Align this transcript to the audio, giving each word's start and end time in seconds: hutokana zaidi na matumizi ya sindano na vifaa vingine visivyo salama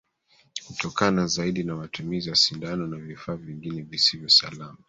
hutokana 0.67 1.27
zaidi 1.27 1.63
na 1.63 1.75
matumizi 1.75 2.29
ya 2.29 2.35
sindano 2.35 2.87
na 2.87 2.97
vifaa 2.97 3.35
vingine 3.35 3.81
visivyo 3.81 4.29
salama 4.29 4.77